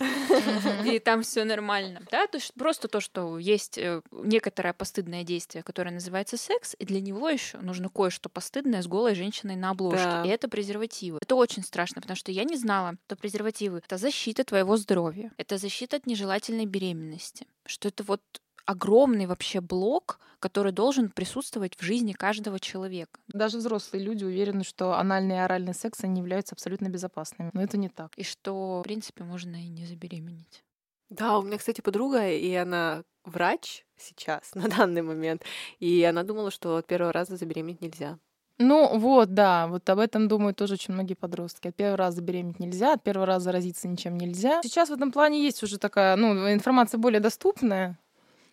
[0.84, 2.02] И там все нормально.
[2.10, 6.84] Да, то есть просто то, что есть э, некоторое постыдное действие, которое называется секс, и
[6.84, 10.22] для него еще нужно кое-что постыдное с голой женщиной на обложке.
[10.24, 11.18] И это презервативы.
[11.20, 15.58] Это очень страшно, потому что я не знала, что презервативы это защита твоего здоровья, это
[15.58, 18.20] защита от нежелательной беременности, что это вот
[18.66, 23.20] огромный вообще блок, который должен присутствовать в жизни каждого человека.
[23.28, 27.50] Даже взрослые люди уверены, что анальный и оральный секс они являются абсолютно безопасными.
[27.52, 28.12] Но это не так.
[28.16, 30.62] И что, в принципе, можно и не забеременеть.
[31.08, 35.42] Да, у меня, кстати, подруга, и она врач сейчас, на данный момент,
[35.78, 38.18] и она думала, что от первого раза забеременеть нельзя.
[38.58, 41.68] Ну вот, да, вот об этом думают тоже очень многие подростки.
[41.68, 44.62] От первого раза беременеть нельзя, от первого раза заразиться ничем нельзя.
[44.62, 47.98] Сейчас в этом плане есть уже такая, ну, информация более доступная,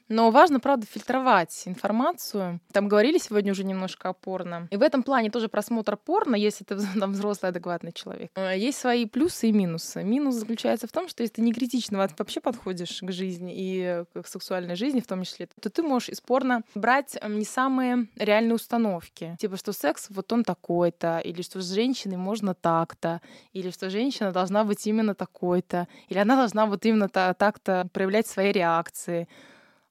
[0.10, 2.60] но важно, правда, фильтровать информацию.
[2.72, 4.68] Там говорили сегодня уже немножко о порно.
[4.72, 8.80] И в этом плане тоже просмотр порно, если ты там взрослый, адекватный человек, э, есть
[8.80, 10.04] свои плюсы и минусы.
[10.04, 14.28] Минус заключается в том, что если ты не критично вообще подходишь к жизни и к
[14.28, 18.56] сексуальной жизни в том числе, то ты можешь из порно брать э, не самые реальные
[18.56, 19.38] установки.
[19.40, 23.22] Типа, что секс вот он такой-то, или что с женщиной можно так-то,
[23.54, 28.28] или что женщина должна быть именно такой-то, или она должна вот именно та- так-то проявлять
[28.28, 29.28] свои реакции.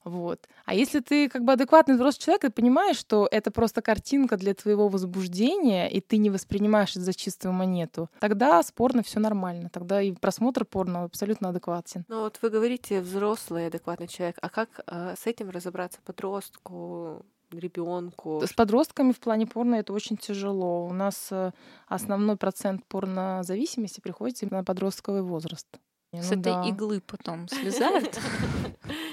[0.03, 0.47] Вот.
[0.65, 4.53] А если ты как бы адекватный взрослый человек, ты понимаешь, что это просто картинка для
[4.53, 9.69] твоего возбуждения, и ты не воспринимаешь это за чистую монету, тогда с порно все нормально.
[9.69, 12.05] Тогда и просмотр порно абсолютно адекватен.
[12.07, 18.41] Ну вот вы говорите взрослый адекватный человек, а как э, с этим разобраться подростку, ребенку?
[18.45, 20.85] С подростками в плане порно это очень тяжело.
[20.85, 21.51] У нас э,
[21.87, 25.67] основной процент порнозависимости приходится именно на подростковый возраст.
[26.11, 26.63] С Ну этой да.
[26.67, 28.19] иглы потом слезают.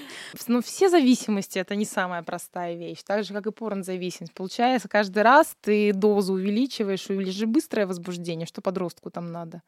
[0.50, 4.34] Ну, все зависимости это не самая простая вещь, так же, как и порнозависимость.
[4.34, 9.62] Получается, каждый раз ты дозу увеличиваешь, увеличишь быстрое возбуждение, что подростку там надо.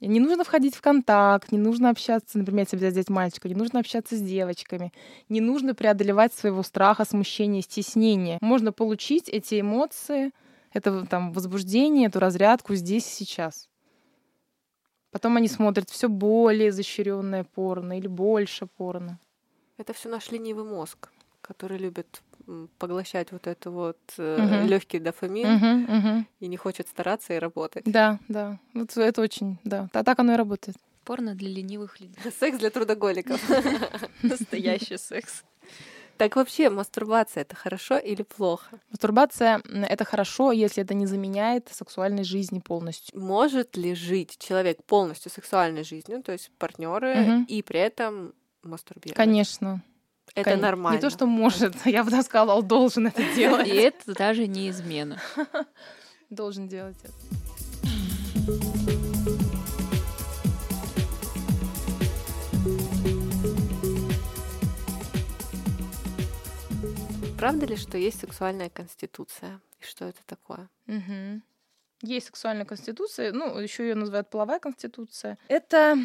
[0.00, 3.78] И не нужно входить в контакт, не нужно общаться, например, если взять мальчика, не нужно
[3.78, 4.92] общаться с девочками,
[5.28, 8.38] не нужно преодолевать своего страха, смущения, стеснения.
[8.40, 10.32] Можно получить эти эмоции,
[10.72, 13.68] это там возбуждение, эту разрядку здесь и сейчас.
[15.12, 19.20] Потом они смотрят все более изощренное порно или больше порно.
[19.80, 21.08] Это все наш ленивый мозг,
[21.40, 22.20] который любит
[22.78, 24.66] поглощать вот это вот Мгм.
[24.66, 26.26] легкий дофамин Мгм, мгм.
[26.38, 27.84] и не хочет стараться и работать.
[27.86, 28.58] Да, да.
[28.74, 29.88] Вот это очень, да.
[29.94, 30.76] А так оно и работает.
[31.04, 32.14] Порно для ленивых людей.
[32.40, 33.40] Секс для трудоголиков.
[34.22, 35.44] Настоящий секс.
[36.18, 38.78] Так вообще, мастурбация это хорошо или плохо?
[38.90, 43.18] Мастурбация это хорошо, если это не заменяет сексуальной жизни полностью.
[43.18, 47.44] Может ли жить человек полностью сексуальной жизнью, то есть партнеры, Мгм.
[47.44, 49.16] и при этом мастурбировать?
[49.16, 49.82] Конечно.
[50.34, 50.96] Это Кон- нормально.
[50.96, 53.66] Не то, что может, я бы сказала, должен это делать.
[53.66, 55.20] И это даже не измена.
[56.30, 57.12] Должен делать это.
[67.38, 69.60] Правда ли, что есть сексуальная конституция?
[69.80, 70.68] И что это такое?
[70.86, 71.42] Мгм.
[72.02, 75.38] Есть сексуальная конституция, ну, еще ее называют половая конституция.
[75.48, 75.98] Это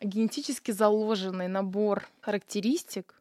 [0.00, 3.14] генетически заложенный набор характеристик,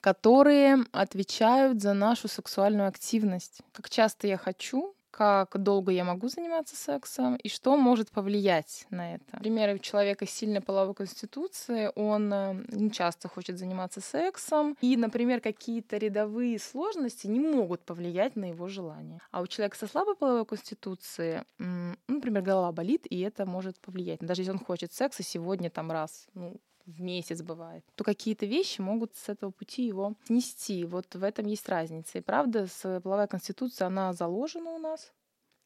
[0.00, 3.60] которые отвечают за нашу сексуальную активность.
[3.72, 9.14] Как часто я хочу, как долго я могу заниматься сексом и что может повлиять на
[9.14, 9.24] это.
[9.32, 14.96] Например, у человека с сильной половой конституцией, он э, не часто хочет заниматься сексом, и,
[14.96, 19.20] например, какие-то рядовые сложности не могут повлиять на его желание.
[19.30, 24.20] А у человека со слабой половой конституцией, ну, например, голова болит, и это может повлиять.
[24.20, 28.80] Даже если он хочет секса сегодня там раз, ну, в месяц бывает, то какие-то вещи
[28.80, 30.84] могут с этого пути его снести.
[30.84, 32.18] Вот в этом есть разница.
[32.18, 32.66] И правда,
[33.02, 35.12] половая конституция, она заложена у нас.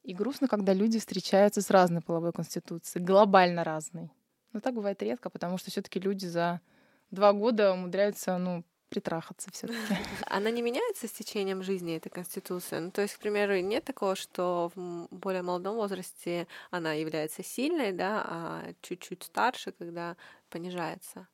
[0.02, 4.10] И грустно, когда люди встречаются с разной половой конституцией, глобально разной.
[4.52, 6.60] Но так бывает редко, потому что все-таки люди за
[7.12, 9.96] два года умудряются, ну, притрахаться все-таки.
[10.26, 12.80] Она не меняется с течением жизни, эта конституция?
[12.80, 17.92] Ну, то есть, к примеру, нет такого, что в более молодом возрасте она является сильной,
[17.92, 20.16] да, а чуть-чуть старше, когда
[20.50, 21.26] понижается?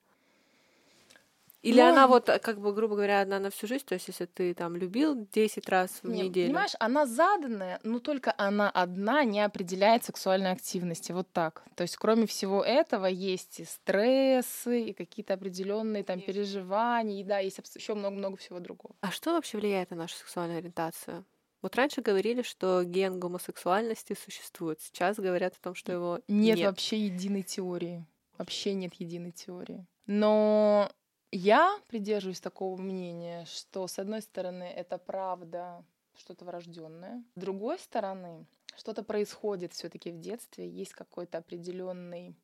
[1.62, 4.06] Или Ну, она вот, э, как бы, грубо говоря, одна на всю жизнь, то есть
[4.08, 8.70] если ты там любил 10 раз в Не, неделю, Понимаешь, она заданная, но только она
[8.70, 11.10] одна не определяет сексуальной активности.
[11.12, 11.64] Вот так.
[11.74, 17.38] То есть, кроме всего этого, есть и стрессы, и какие-то определенные там переживания, и да,
[17.40, 18.94] есть еще много-много всего другого.
[19.00, 21.24] а что вообще влияет на нашу сексуальную ориентацию?
[21.60, 24.80] Вот раньше говорили, что ген гомосексуальности существует.
[24.80, 26.66] Сейчас говорят о том, что его Нет, нет.
[26.66, 28.06] вообще единой теории.
[28.38, 29.84] Вообще нет единой теории.
[30.06, 30.90] Но
[31.30, 35.84] Я придерживаюсь такого мнения, что, с одной стороны, это правда,
[36.16, 37.22] что-то врожденное.
[37.36, 42.34] С другой стороны, что-то происходит все-таки в детстве, есть какой-то определенный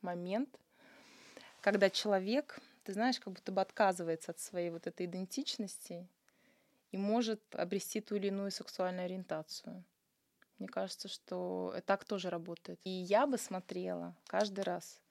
[0.00, 0.58] момент,
[1.60, 6.08] когда человек, ты знаешь, как будто бы отказывается от своей вот этой идентичности
[6.90, 9.84] и может обрести ту или иную сексуальную ориентацию.
[10.58, 12.80] Мне кажется, что так тоже работает.
[12.82, 15.01] И я бы смотрела каждый раз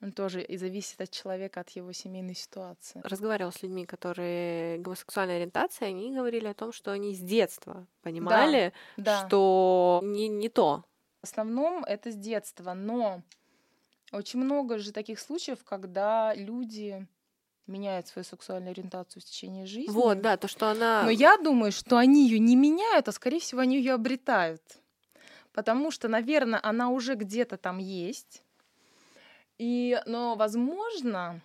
[0.00, 3.00] он тоже и зависит от человека, от его семейной ситуации.
[3.02, 8.72] Разговаривал с людьми, которые гомосексуальной ориентации, они говорили о том, что они с детства понимали,
[8.96, 9.26] да, да.
[9.26, 10.84] что не, не то.
[11.20, 13.22] В основном это с детства, но
[14.12, 17.06] очень много же таких случаев, когда люди
[17.66, 19.92] меняют свою сексуальную ориентацию в течение жизни.
[19.92, 21.02] Вот, да, то, что она...
[21.02, 24.62] Но я думаю, что они ее не меняют, а, скорее всего, они ее обретают.
[25.52, 28.42] Потому что, наверное, она уже где-то там есть
[29.58, 31.40] и, но, возможно,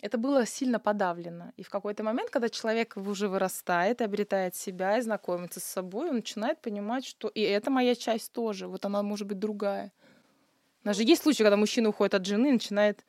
[0.00, 1.52] это было сильно подавлено.
[1.56, 6.16] И в какой-то момент, когда человек уже вырастает обретает себя, и знакомится с собой, он
[6.16, 9.92] начинает понимать, что и это моя часть тоже, вот она может быть другая.
[10.84, 13.04] У нас же есть случаи, когда мужчина уходит от жены и начинает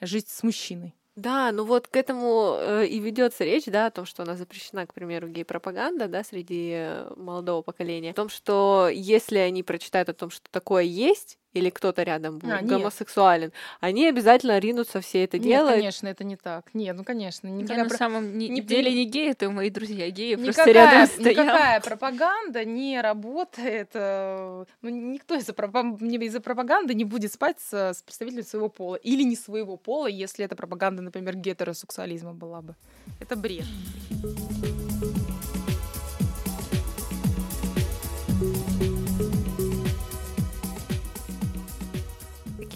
[0.00, 0.94] жить с мужчиной.
[1.14, 4.86] Да, ну вот к этому э, и ведется речь, да, о том, что она запрещена,
[4.86, 10.30] к примеру, гей-пропаганда, да, среди молодого поколения, о том, что если они прочитают о том,
[10.30, 15.76] что такое есть, или кто-то рядом будет а, гомосексуален, они обязательно ринутся все это делать.
[15.76, 16.66] Нет, конечно, это не так.
[16.74, 17.48] Нет, ну конечно.
[17.48, 20.70] Никакая Я на самом не, не, деле не геи, это мои друзья геи, никакая, просто
[20.72, 21.30] рядом стоят.
[21.30, 23.90] Никакая пропаганда не работает.
[23.94, 28.96] Э, ну, никто из-за из пропаганды не будет спать с, с представителем своего пола.
[28.96, 32.74] Или не своего пола, если эта пропаганда, например, гетеросексуализма была бы.
[33.20, 33.64] Это бред.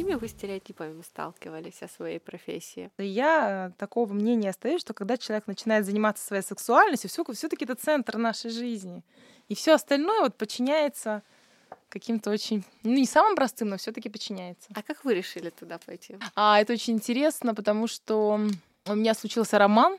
[0.02, 2.90] Какими вы стереотипами сталкивались о своей профессии?
[2.98, 7.74] Я э, такого мнения остаюсь, что когда человек начинает заниматься своей сексуальностью, все, все-таки это
[7.74, 9.02] центр нашей жизни.
[9.48, 11.22] И все остальное вот подчиняется
[11.88, 14.68] каким-то очень, ну не самым простым, но все-таки подчиняется.
[14.74, 16.16] А как вы решили туда пойти?
[16.34, 18.40] А это очень интересно, потому что
[18.86, 19.98] у меня случился роман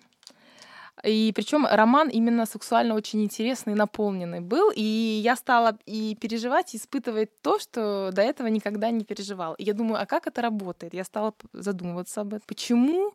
[1.03, 4.71] и причем роман именно сексуально очень интересный, наполненный был.
[4.75, 4.81] И
[5.23, 9.55] я стала и переживать, и испытывать то, что до этого никогда не переживала.
[9.55, 10.93] И я думаю, а как это работает?
[10.93, 12.45] Я стала задумываться об этом.
[12.47, 13.13] Почему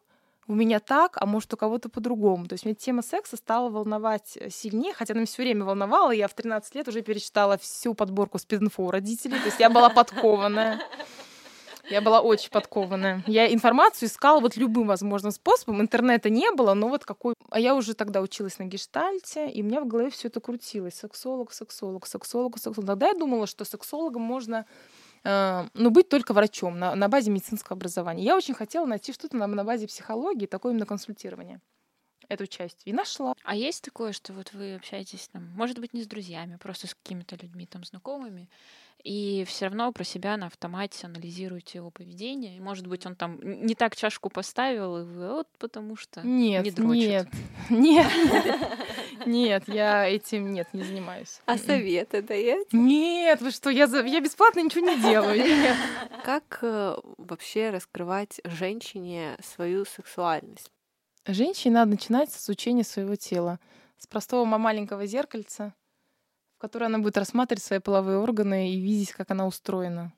[0.49, 2.47] у меня так, а может у кого-то по-другому.
[2.47, 6.11] То есть меня тема секса стала волновать сильнее, хотя она все время волновала.
[6.11, 10.81] Я в 13 лет уже перечитала всю подборку спидинфо родителей, то есть я была подкованная.
[11.91, 13.23] Я была очень подкованная.
[13.27, 15.81] Я информацию искала вот любым возможным способом.
[15.81, 17.35] Интернета не было, но вот какой...
[17.51, 20.95] А я уже тогда училась на гештальте, и у меня в голове все это крутилось.
[20.95, 22.87] Сексолог, сексолог, сексолог, сексолог.
[22.87, 24.67] Тогда я думала, что сексологом можно
[25.25, 28.23] э, ну, быть только врачом на, на базе медицинского образования.
[28.23, 31.61] Я очень хотела найти что-то на, на базе психологии, такое именно консультирование
[32.29, 33.35] эту часть и нашла.
[33.43, 36.95] А есть такое, что вот вы общаетесь там, может быть, не с друзьями, просто с
[36.95, 38.51] какими-то людьми там знакомыми,
[39.05, 42.57] и все равно про себя на автомате анализируете его поведение.
[42.57, 46.65] И, может быть, он там не так чашку поставил, и вы вот потому что нет,
[46.65, 47.03] не дрочит.
[47.03, 47.29] Нет,
[47.71, 48.13] нет,
[49.27, 51.41] нет, я этим нет, не занимаюсь.
[51.47, 52.67] А советы даете?
[52.73, 55.43] Нет, вы что, я, я бесплатно ничего не делаю.
[56.25, 60.73] Как э, вообще раскрывать женщине свою сексуальность?
[61.25, 63.61] Женщине надо начинать с изучения своего тела,
[63.99, 65.75] с простого маленького зеркальца,
[66.59, 70.13] в которое она будет рассматривать свои половые органы и видеть, как она устроена.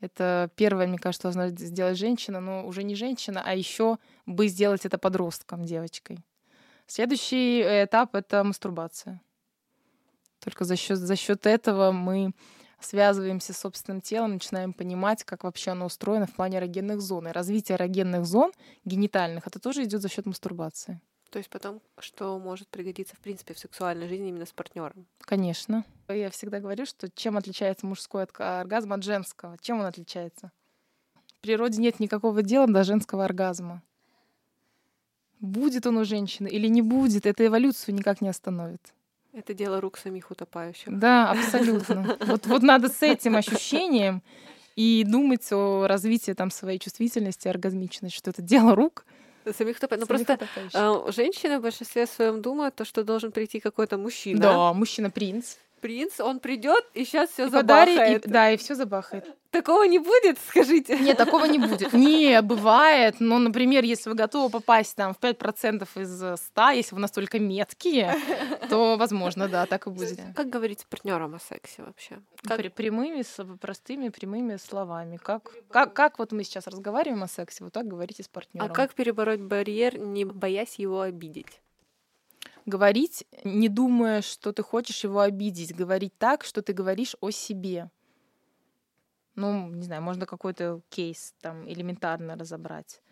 [0.00, 4.86] Это первое, мне кажется, должна сделать женщина, но уже не женщина, а еще бы сделать
[4.86, 6.24] это подростком, девочкой.
[6.86, 9.20] Следующий этап— это мастурбация.
[10.38, 12.32] Только за счет, за счет этого мы
[12.80, 17.28] связываемся с собственным телом, начинаем понимать, как вообще оно устроено в плане эрогенных зон.
[17.28, 18.50] И развитие эрогенных зон
[18.86, 21.02] генитальных это тоже идет за счет мастурбации.
[21.34, 25.04] То есть потом, что может пригодиться в принципе в сексуальной жизни именно с партнером?
[25.18, 25.84] Конечно.
[26.06, 29.58] Я всегда говорю, что чем отличается мужской от оргазма от женского?
[29.60, 30.52] Чем он отличается?
[31.38, 33.82] В природе нет никакого дела до женского оргазма.
[35.40, 38.94] Будет он у женщины или не будет, это эволюцию никак не остановит.
[39.32, 40.96] Это дело рук самих утопающих.
[40.96, 42.16] Да, абсолютно.
[42.26, 44.22] Вот, вот надо с этим ощущением
[44.76, 49.04] и думать о развитии там своей чувствительности, оргазмичности, что это дело рук.
[49.52, 50.00] Самих утопающих.
[50.00, 50.38] Ну просто
[50.72, 54.40] э, женщины в большинстве своем думают, то, что должен прийти какой-то мужчина.
[54.40, 55.56] Да, мужчина-принц.
[55.80, 58.24] Принц, он придет и сейчас все забахает.
[58.24, 59.26] И, да, и все забахает.
[59.54, 60.98] Такого не будет, скажите?
[60.98, 61.92] Нет, такого не будет.
[61.92, 63.20] Не, бывает.
[63.20, 68.16] Но, например, если вы готовы попасть там в 5% из 100, если вы настолько меткие,
[68.68, 70.18] то, возможно, да, так и будет.
[70.34, 72.18] Как говорить с партнером о сексе вообще?
[72.42, 72.74] Как...
[72.74, 75.18] Прямыми, с- простыми, прямыми словами.
[75.18, 78.72] Как, как, как вот мы сейчас разговариваем о сексе, вот так говорите с А партнером.
[78.72, 81.60] как перебороть барьер, не боясь его обидеть?
[82.66, 85.76] Говорить, не думая, что ты хочешь его обидеть.
[85.76, 87.90] Говорить так, что ты говоришь о себе.
[89.36, 93.02] Ну, не знаю, можно какой-то кейс там элементарно разобрать.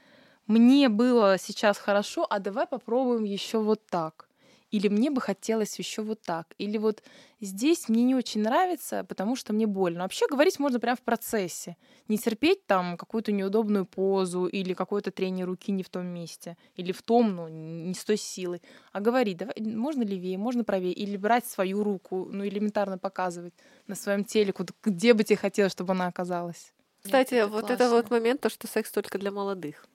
[0.46, 4.28] Мне было сейчас хорошо, а давай попробуем еще вот так.
[4.72, 6.46] Или мне бы хотелось еще вот так.
[6.58, 7.02] Или вот
[7.40, 10.00] здесь мне не очень нравится, потому что мне больно.
[10.00, 11.76] Вообще говорить можно прямо в процессе.
[12.08, 16.56] Не терпеть там какую-то неудобную позу или какое-то трение руки не в том месте.
[16.74, 18.62] Или в том, ну, не с той силой.
[18.92, 20.94] А говорить, давай, можно левее, можно правее.
[20.94, 23.54] Или брать свою руку, ну, элементарно показывать
[23.86, 26.72] на своем теле, куда- где бы тебе хотелось, чтобы она оказалась.
[27.04, 27.74] Кстати, это вот классно.
[27.74, 29.86] это вот момент, то, что секс только для молодых.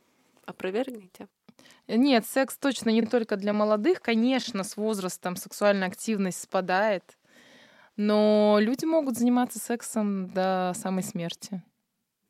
[0.46, 1.28] Опровергните.
[1.88, 4.02] Нет, секс точно не только для молодых.
[4.02, 7.18] Конечно, с возрастом сексуальная активность спадает.
[7.96, 11.64] Но люди могут заниматься сексом до самой смерти.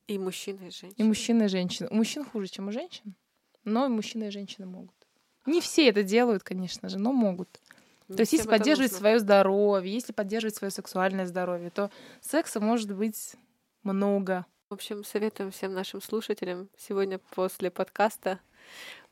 [0.07, 0.93] И мужчины, и женщины.
[0.95, 1.89] И мужчины, и женщины.
[1.91, 3.15] У мужчин хуже, чем у женщин.
[3.65, 4.95] Но и мужчины, и женщины могут.
[5.45, 7.59] Не все это делают, конечно же, но могут.
[8.07, 8.99] Не То есть, если поддерживать нужно.
[8.99, 13.33] свое здоровье, если поддерживать свое сексуальное здоровье, то секса может быть
[13.83, 14.45] много.
[14.69, 18.39] В общем, советуем всем нашим слушателям сегодня после подкаста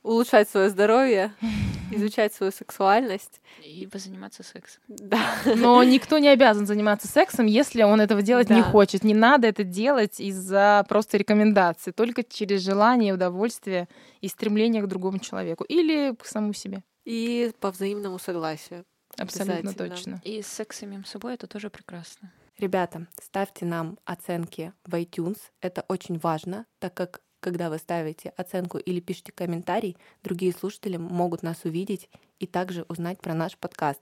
[0.06, 1.32] улучшать свое здоровье,
[1.90, 3.40] изучать свою сексуальность.
[3.64, 4.82] И позаниматься сексом.
[4.88, 5.20] Да.
[5.56, 8.70] Но никто не обязан заниматься сексом, если он этого делать не Да.
[8.70, 9.04] хочет.
[9.04, 13.88] Не надо это делать из-за просто рекомендаций, только через желание, удовольствие
[14.20, 16.82] и стремление к другому человеку или к самому себе.
[17.04, 18.84] И по взаимному согласию.
[19.18, 20.20] Абсолютно точно.
[20.24, 22.32] И секс с самим собой это тоже прекрасно.
[22.58, 25.38] Ребята, ставьте нам оценки в iTunes.
[25.60, 31.42] Это очень важно, так как когда вы ставите оценку или пишете комментарий, другие слушатели могут
[31.42, 32.08] нас увидеть
[32.38, 34.00] и также узнать про наш подкаст.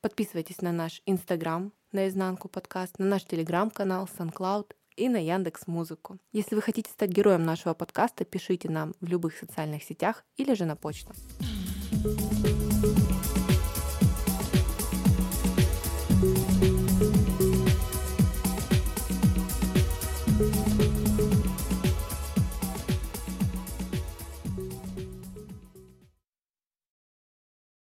[0.00, 6.18] Подписывайтесь на наш Инстаграм, на изнанку подкаст, на наш Телеграм-канал, SoundCloud и на Яндекс Музыку.
[6.32, 10.64] Если вы хотите стать героем нашего подкаста, пишите нам в любых социальных сетях или же
[10.64, 11.12] на почту.
[11.92, 12.61] Thank